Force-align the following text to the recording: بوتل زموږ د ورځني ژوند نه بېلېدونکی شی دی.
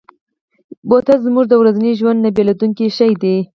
بوتل 0.87 1.17
زموږ 1.25 1.45
د 1.49 1.53
ورځني 1.61 1.91
ژوند 1.99 2.19
نه 2.25 2.29
بېلېدونکی 2.35 2.87
شی 2.97 3.11
دی. 3.21 3.35